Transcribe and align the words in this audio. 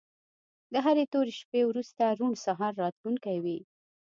د 0.71 0.73
هرې 0.85 1.03
تورې 1.11 1.33
شپې 1.41 1.61
وروسته 1.65 2.03
روڼ 2.19 2.33
سهار 2.45 2.73
راتلونکی 2.83 3.37
وي. 3.43 3.59